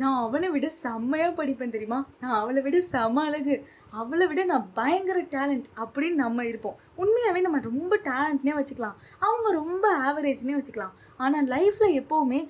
[0.00, 1.98] நான் அவனை விட செம்மையாக படிப்பேன் தெரியுமா?
[2.20, 3.56] நான் அவளை விட செம அழகு.
[4.00, 6.78] அவளை விட நான் பயங்கர டேலண்ட் அப்படின்னு நம்ம இருப்போம்.
[7.02, 8.96] உண்மையாகவே நம்ம ரொம்ப டேலண்ட்னே வச்சுக்கலாம்.
[9.26, 10.94] அவங்க ரொம்ப ஆவரேஜ்னே வச்சுக்கலாம்.
[11.16, 12.40] ஆனால் லைஃப்பில் எப்போவுமே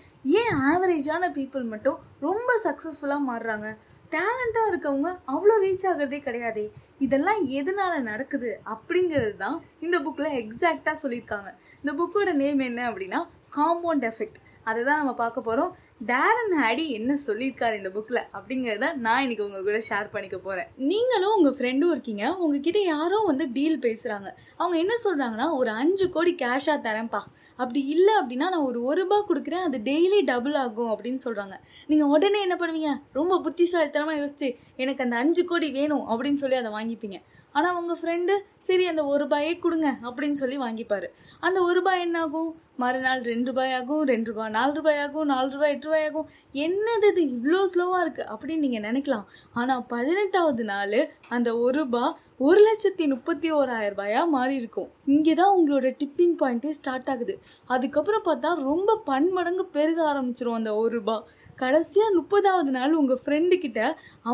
[0.40, 3.68] ஏன் ஆவரேஜான பீப்புள் மட்டும் ரொம்ப சக்ஸஸ்ஃபுல்லாக மாறுறாங்க?
[4.14, 6.66] டேலண்ட்டாக இருக்கவங்க அவ்வளோ ரீச் ஆகிறதே கிடையாதே.
[6.98, 11.50] இதெல்லாம் எதனால் நடக்குது அப்படிங்கிறது தான் இந்த புக்கில் எக்ஸாக்டாக சொல்லியிருக்காங்க.
[11.82, 13.22] இந்த புக்கோட நேம் என்ன அப்படின்னா
[13.58, 14.40] காம்பவுண்ட் எஃபெக்ட்
[14.70, 19.62] அதை தான் நம்ம பார்க்க போகிறோம் டேரன் ஹேடி என்ன சொல்லியிருக்காரு இந்த புக்கில் அப்படிங்கிறத நான் இன்னைக்கு உங்கள்
[19.68, 22.24] கூட ஷேர் பண்ணிக்க போகிறேன் நீங்களும் உங்கள் ஃப்ரெண்டும் இருக்கீங்க.
[22.36, 27.22] உங்ககிட்ட யாரோ வந்து டீல் பேசுகிறாங்க அவங்க என்ன சொல்கிறாங்கன்னா ஒரு அஞ்சு கோடி கேஷாக தரேன்ப்பா.
[27.56, 29.64] அப்படி இல்லை அப்படின்னா நான் ஒரு ஒரு ரூபா கொடுக்குறேன்.
[29.68, 32.92] அது டெய்லி டபுள் ஆகும் அப்படின்னு சொல்கிறாங்க நீங்கள் உடனே என்ன பண்ணுவீங்க?
[33.18, 37.20] ரொம்ப புத்திசாலித்தனமாக யோசிச்சு எனக்கு அந்த அஞ்சு கோடி வேணும் அப்படின்னு சொல்லி அதை வாங்கிப்பீங்க.
[37.58, 38.34] ஆனால் உங்கள் ஃப்ரெண்டு
[38.66, 41.08] சரி அந்த ஒரு ரூபாயே கொடுங்க அப்படின்னு சொல்லி வாங்கிப்பார்.
[41.46, 42.50] அந்த ஒரு ரூபாய் என்ன ஆகும்
[42.82, 46.28] மறுநாள் ரெண்டு ரூபாய் ஆகும் ரெண்டு ரூபாய் நாலு ரூபாய் ஆகும் நாலு ரூபாய் எட்டு ரூபாய் ஆகும்.
[46.64, 47.22] என்னது இது?
[47.34, 49.26] இவ்வளோ ஸ்லோவாக இருக்குது அப்படின்னு நீங்கள் நினைக்கலாம்.
[49.60, 50.98] ஆனால் பதினெட்டாவது நாள்
[51.36, 52.14] அந்த ஒரு ரூபாய்
[52.46, 54.88] ஒரு லட்சத்தி முப்பத்தி ஓராயிரம் ரூபாயாக மாறி இருக்கும்.
[55.14, 57.36] இங்கே தான் உங்களோட டிப்பிங் பாயிண்ட்டே ஸ்டார்ட் ஆகுது.
[57.74, 61.24] அதுக்கப்புறம் பார்த்தா ரொம்ப பன்மடங்கு பெருக ஆரம்பிச்சிரும் அந்த ஒரு ரூபாய்.
[61.62, 63.80] கடைசியாக முப்பதாவது நாள் உங்கள் ஃப்ரெண்டுக்கிட்ட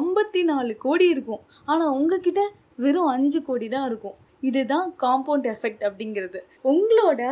[0.01, 1.43] ஐம்பத்தி நாலு கோடி இருக்கும்.
[1.71, 2.43] ஆனால் உங்ககிட்ட
[2.85, 4.17] வெறும் அஞ்சு கோடி தான் இருக்கும்.
[4.49, 6.41] இதுதான் காம்பவுண்ட் எஃபெக்ட் அப்படிங்கிறது.
[6.73, 7.23] உங்களோட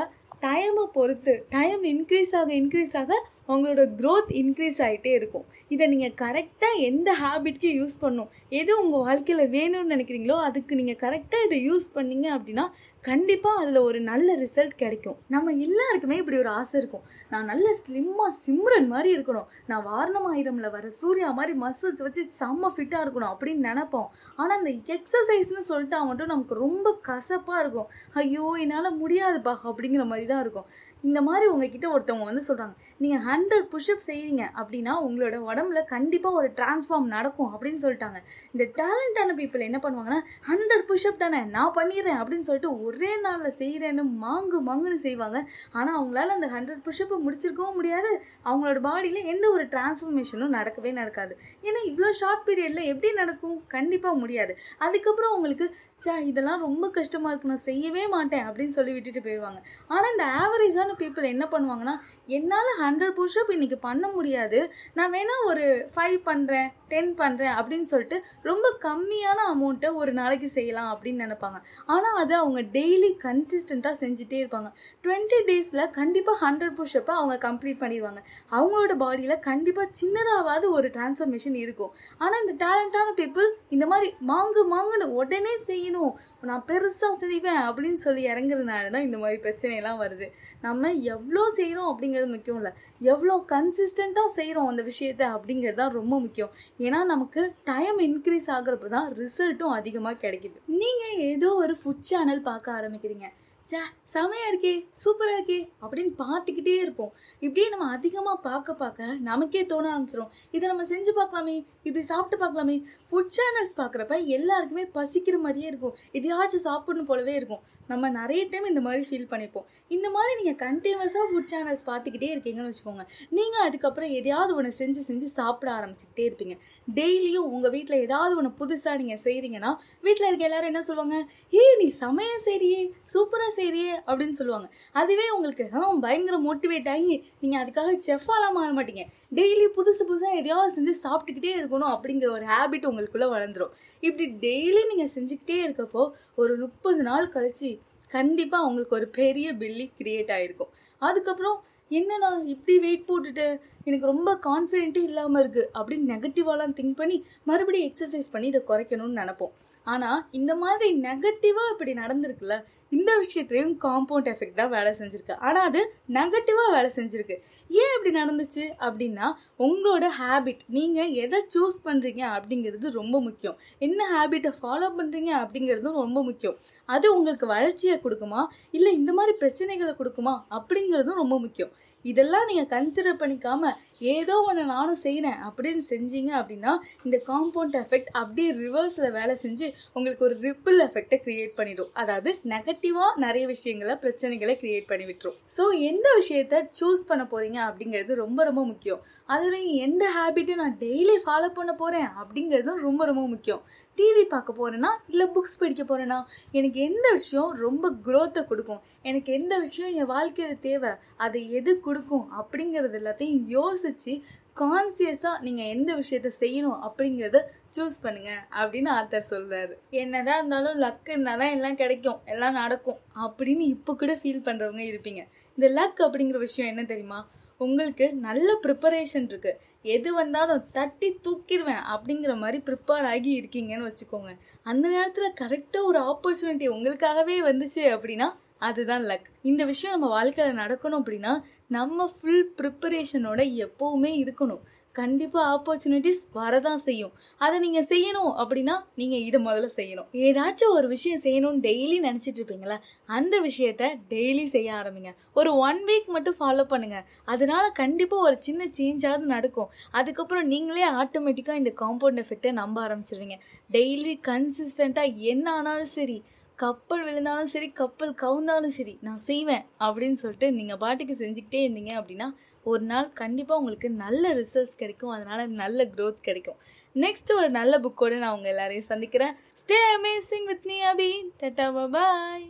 [0.45, 3.13] டைமை பொறுத்து டைம் இன்க்ரீஸ் ஆக இன்க்ரீஸ் ஆக
[3.53, 5.47] உங்களோட க்ரோத் இன்க்ரீஸ் ஆகிட்டே இருக்கும்.
[5.75, 11.47] இதை நீங்கள் கரெக்டாக எந்த ஹேபிட்க்கு யூஸ் பண்ணும் எது உங்கள் வாழ்க்கையில் வேணும்னு நினைக்கிறீங்களோ அதுக்கு நீங்கள் கரெக்டாக
[11.47, 12.65] இதை யூஸ் பண்ணீங்க அப்படின்னா
[13.09, 15.19] கண்டிப்பாக அதில் ஒரு நல்ல ரிசல்ட் கிடைக்கும்.
[15.35, 17.05] நம்ம எல்லாருக்குமே இப்படி ஒரு ஆசை இருக்கும்.
[17.33, 19.49] நான் நல்ல ஸ்லிம்மாக சிம்ரன் மாதிரி இருக்கணும்.
[19.71, 24.09] நான் வாரணமாயிரமில் வர சூர்யா மாதிரி மசில்ஸ் வச்சு செம்ம ஃபிட்டாக இருக்கணும் அப்படின்னு நினப்போம்.
[24.41, 27.89] ஆனால் இந்த எக்ஸசைஸ்னு சொல்லிட்டா மட்டும் நமக்கு ரொம்ப கசப்பாக இருக்கும்.
[28.23, 30.69] ஐயோ என்னால் முடியாதுப்பா அப்படிங்கிற மாதிரி தான் இருக்கும்.
[31.03, 36.49] இந்த மாதிரி உங்ககிட்ட ஒருத்தவங்க வந்து சொல்கிறாங்க நீங்கள் ஹண்ட்ரட் புஷ்அப் செய்வீங்க அப்படின்னா உங்களோட உடம்புல கண்டிப்பாக ஒரு
[36.59, 38.19] டிரான்ஸ்ஃபார்ம் நடக்கும் அப்படின்னு சொல்லிட்டாங்க.
[38.53, 44.05] இந்த டேலண்டான பீப்புள் என்ன பண்ணுவாங்கன்னா ஹண்ட்ரட் புஷ்அப் தானே நான் பண்ணிடுறேன் அப்படின்னு சொல்லிட்டு ஒரே நாளில் செய்கிறேன்னு
[44.25, 45.41] மாங்கு மாங்குன்னு செய்வாங்க.
[45.73, 48.23] ஆனால் அவங்களால அந்த ஹண்ட்ரட் புஷ்அப்பை முடிச்சிருக்கவும் முடியாது.
[48.45, 51.39] அவங்களோட பாடியில் எந்த ஒரு டிரான்ஸ்ஃபர்மேஷனும் நடக்கவே நடக்காது.
[51.63, 53.67] ஏன்னா இவ்வளோ ஷார்ட் பீரியடில் எப்படி நடக்கும்?
[53.69, 54.57] கண்டிப்பாக முடியாது.
[54.79, 55.69] அதுக்கப்புறம் உங்களுக்கு
[56.05, 57.51] சா இதெல்லாம் ரொம்ப கஷ்டமாக இருக்கு.
[57.53, 59.61] நான் செய்யவே மாட்டேன் அப்படின்னு சொல்லி விட்டுட்டு போயிடுவாங்க
[59.95, 61.95] ஆனால் இந்த ஆவரேஜான பீப்புள் என்ன பண்ணுவாங்கன்னா
[62.37, 64.59] என்னால் ஹண்ட்ரட் புஷ்அப் இன்றைக்கி பண்ண முடியாது.
[64.99, 65.65] நான் வேணால் ஒரு
[65.95, 68.19] ஃபைவ் பண்ணுறேன் டென் பண்ணுறேன் அப்படின்னு சொல்லிட்டு
[68.51, 71.59] ரொம்ப கம்மியான அமௌண்ட்டை ஒரு நாளைக்கு செய்யலாம் அப்படின்னு நினைப்பாங்க.
[71.95, 74.71] ஆனால் அதை அவங்க டெய்லி கன்சிஸ்டண்ட்டாக செஞ்சுட்டே இருப்பாங்க.
[75.05, 78.23] டுவெண்ட்டி டேஸில் கண்டிப்பாக ஹண்ட்ரட் புஷ்அப்பை அவங்க கம்ப்ளீட் பண்ணிடுவாங்க.
[78.57, 81.93] அவங்களோட பாடியில் கண்டிப்பாக சின்னதாவது ஒரு டிரான்ஸ்ஃபர்மேஷன் இருக்கும்.
[82.23, 86.15] ஆனால் இந்த டேலண்டான பீப்புள் இந்த மாதிரி மாங்கு மாங்குன்னு உடனே செய்ய செய்யணும்.
[86.51, 90.27] நான் பெருசாக செய்வேன் அப்படின்னு சொல்லி இறங்குறதுனால தான் இந்த மாதிரி பிரச்சனையெல்லாம் வருது.
[90.67, 92.73] நம்ம எவ்வளோ செய்கிறோம் அப்படிங்கிறது முக்கியம் இல்லை.
[93.13, 96.53] எவ்வளோ கன்சிஸ்டண்ட்டாக செய்கிறோம் அந்த விஷயத்த அப்படிங்கிறது தான் ரொம்ப முக்கியம்.
[96.87, 100.59] ஏன்னா நமக்கு டைம் இன்க்ரீஸ் ஆகுறப்ப தான் ரிசல்ட்டும் அதிகமாக கிடைக்குது.
[100.83, 103.29] நீங்கள் ஏதோ ஒரு ஃபுட் சேனல் பார்க்க ஆரம்பிக்கிறீங்க.
[103.71, 103.79] சே
[104.13, 107.11] செமையாக இருக்கே சூப்பராக இருக்கே அப்படின்னு பார்த்துக்கிட்டே இருப்போம்.
[107.45, 111.57] இப்படியே நம்ம அதிகமாக பார்க்க பார்க்க நமக்கே தோண ஆரம்பிச்சிடும் இதை நம்ம செஞ்சு பார்க்கலாமே
[111.87, 112.77] இப்படி சாப்பிட்டு பார்க்கலாமே.
[113.09, 115.99] ஃபுட் சேனல்ஸ் பார்க்குறப்ப எல்லாருக்குமே பசிக்கிற மாதிரியே இருக்கும்.
[116.19, 117.63] எதையாச்சும் சாப்பிடணும் போலவே இருக்கும்.
[117.91, 119.67] நம்ம நிறைய டைம் இந்த மாதிரி ஃபீல் பண்ணிப்போம்.
[119.97, 123.05] இந்த மாதிரி நீங்கள் கண்டினியூஸாக ஃபுட் சேனல்ஸ் பார்த்துக்கிட்டே இருக்கீங்கன்னு வச்சுக்கோங்க.
[123.39, 126.57] நீங்கள் அதுக்கப்புறம் எதையாவது ஒன்று செஞ்சு செஞ்சு சாப்பிட ஆரம்பிச்சுக்கிட்டே இருப்பீங்க.
[126.99, 129.73] டெய்லியும் உங்கள் வீட்டில் ஏதாவது ஒன்று புதுசாக நீங்கள் செய்கிறீங்கன்னா
[130.07, 131.17] வீட்டில் இருக்க எல்லாரும் என்ன சொல்லுவாங்க?
[131.61, 132.83] ஏய் நீ சமையல் செய்றியே
[133.13, 134.69] சூப்பராக செய்றியே அப்படின்னு சொல்லுவாங்க.
[135.03, 135.67] அதுவே உங்களுக்கு
[136.07, 139.05] பயங்கர மோட்டிவேட் ஆகி நீங்கள் அதுக்காக செஃப்பாலாம் மாற மாட்டீங்க.
[139.33, 145.13] டெய்லி புதுசு புதுசாக எதையாவது செஞ்சு சாப்பிட்டுக்கிட்டே இருக்கணும் அப்படிங்கிற ஒரு ஹேபிட் உங்களுக்குள்ளே வளர்ந்துடும் இப்படி டெய்லி நீங்கள்
[145.15, 146.03] செஞ்சுக்கிட்டே இருக்கப்போ
[146.35, 147.71] ஒரு முப்பது நாள் கழிச்சு
[148.09, 150.73] கண்டிப்பாக உங்களுக்கு ஒரு பெரிய பில்லி கிரியேட் ஆகிருக்கும்
[151.03, 151.59] அதுக்கப்புறம்
[151.91, 153.47] என்னண்ணா இப்படி வெயிட் போட்டுட்டு
[153.85, 159.53] எனக்கு ரொம்ப கான்ஃபிடென்ட்டே இல்லாமல் இருக்குது அப்படின்னு நெகட்டிவாலாம் திங்க் பண்ணி மறுபடியும் எக்ஸசைஸ் பண்ணி இதை குறைக்கணும்னு நினப்போம்.
[159.85, 162.57] ஆனால் இந்த மாதிரி நெகட்டிவாக இப்படி நடந்திருக்குல்ல
[162.93, 165.35] இந்த விஷயத்துலையும் காம்பவுண்ட் எஃபெக்ட் தான் வேலை செஞ்சுருக்கு.
[165.47, 165.81] ஆனால் அது
[166.17, 167.37] நெகட்டிவாக வேலை செஞ்சுருக்கு.
[167.71, 168.65] ஏன் இப்படி நடந்துச்சு?
[168.87, 169.27] அப்படின்னா
[169.67, 173.59] உங்களோட ஹேபிட் நீங்கள் எதை சூஸ் பண்ணுறீங்க அப்படிங்கிறது ரொம்ப முக்கியம்.
[173.79, 176.57] என்ன ஹேபிட்டை ஃபாலோ பண்ணுறீங்க அப்படிங்கிறதும் ரொம்ப முக்கியம்.
[176.89, 178.45] அது உங்களுக்கு வளர்ச்சியை கொடுக்குமா?
[178.71, 180.35] இல்லை இந்த மாதிரி பிரச்சனைகளை கொடுக்குமா?
[180.59, 181.75] அப்படிங்கிறதும் ரொம்ப முக்கியம்.
[182.05, 183.71] இதெல்லாம் நீங்கள் கன்சிடர் பண்ணிக்காம
[184.17, 186.73] ஏதோ ஒன்று நானும் செய்கிறேன் அப்படின்னு செஞ்சீங்க அப்படின்னா
[187.07, 191.91] இந்த காம்பவுண்ட் எஃபெக்ட் அப்படியே ரிவர்ஸில் வேலை செஞ்சு உங்களுக்கு ஒரு ரிப்பிள் எஃபெக்டை க்ரியேட் பண்ணிடும்.
[192.03, 195.37] அதாவது நெகட்டிவ் கலெக்டிவாக நிறைய விஷயங்களை பிரச்சனைகளை கிரியேட் பண்ணி விட்டுரும்.
[195.57, 199.01] ஸோ எந்த விஷயத்த சூஸ் பண்ண போகிறீங்க அப்படிங்கிறது ரொம்ப ரொம்ப முக்கியம்.
[199.35, 203.63] அதுலேயும் எந்த ஹேபிட்டும் நான் டெய்லி ஃபாலோ பண்ண போகிறேன் அப்படிங்கிறதும் ரொம்ப ரொம்ப முக்கியம்.
[203.99, 206.19] டிவி பார்க்க போகிறேன்னா இல்லை புக்ஸ் படிக்க போகிறேன்னா
[206.59, 208.83] எனக்கு எந்த விஷயம் ரொம்ப க்ரோத்தை கொடுக்கும்?
[209.03, 210.93] எனக்கு எந்த விஷயம் என் வாழ்க்கையில் தேவை?
[211.25, 212.27] அதை எது கொடுக்கும்?
[212.41, 214.15] அப்படிங்கிறது எல்லாத்தையும் யோசித்து
[214.61, 217.39] கான்சியஸாக நீங்கள் எந்த விஷயத்த செய்யணும் அப்படிங்கிறத
[217.77, 219.75] சூஸ் பண்ணுங்க அப்படின்னு ஆத்தர் சொல்றாரு.
[220.03, 225.23] என்னதான் இருந்தாலும் லக் இருந்தால் தான் எல்லாம் கிடைக்கும் எல்லாம் நடக்கும் அப்படின்னு இப்போ கூட ஃபீல் பண்ணுறவங்க இருப்பீங்க.
[225.59, 227.21] இந்த லக் அப்படிங்கிற விஷயம் என்ன தெரியுமா?
[227.65, 229.53] உங்களுக்கு நல்ல ப்ரிப்பரேஷன் இருக்கு.
[229.95, 234.31] எது வந்தாலும் தட்டி தூக்கிடுவேன் அப்படிங்கிற மாதிரி ப்ரிப்பேர் ஆகி இருக்கீங்கன்னு வச்சுக்கோங்க.
[234.71, 238.29] அந்த நேரத்தில் கரெக்டாக ஒரு ஆப்பர்ச்சுனிட்டி உங்களுக்காகவே வந்துச்சு அப்படின்னா
[238.59, 241.35] அதுதான் லக் இந்த விஷயம் நம்ம வாழ்க்கையில் நடக்கணும் அப்படின்னா
[241.77, 244.65] நம்ம ஃபுல் ப்ரிப்பரேஷனோட எப்போவுமே இருக்கணும்.
[244.93, 247.13] கண்டிப்பாக ஆப்பர்ச்சுனிட்டிஸ் வரதான் செய்யும்.
[247.39, 250.09] அதை நீங்கள் செய்யணும் அப்படின்னா நீங்கள் இதை முதல்ல செய்யணும்.
[250.13, 252.77] ஏதாச்சும் ஒரு விஷயம் செய்யணும்னு டெய்லி நினச்சிட்டு இருப்பீங்களா
[253.07, 255.13] அந்த விஷயத்த டெய்லி செய்ய ஆரம்பிங்க.
[255.35, 259.71] ஒரு ஒன் வீக் மட்டும் ஃபாலோ பண்ணுங்கள் அதனால கண்டிப்பாக ஒரு சின்ன சேஞ்சாவது நடக்கும்.
[259.91, 263.39] அதுக்கப்புறம் நீங்களே ஆட்டோமேட்டிக்காக இந்த காம்பவுண்ட் எஃபெக்டை நம்ப ஆரம்பிச்சிருவீங்க.
[263.73, 266.23] டெய்லி கன்சிஸ்டண்ட்டாக என்ன ஆனாலும் சரி
[266.59, 272.29] கப்பல் விழுந்தாலும் சரி கப்பல் கவுந்தாலும் சரி நான் செய்வேன் அப்படின்னு சொல்லிட்டு நீங்கள் பாட்டுக்கு செஞ்சுக்கிட்டே இருந்தீங்க அப்படின்னா
[272.65, 275.11] ஒரு நாள் கண்டிப்பாக உங்களுக்கு நல்ல ரிசல்ட்ஸ் கிடைக்கும்.
[275.11, 276.59] அதனால நல்ல க்ரோத் கிடைக்கும்.
[276.95, 279.37] நெக்ஸ்ட் ஒரு நல்ல புக்கோடு நான் உங்கள் எல்லாரையும் சந்திக்கிறேன்.
[279.63, 281.11] ஸ்டே அமேசிங் வித் நீ அபி
[281.43, 282.47] டட்டா பாய்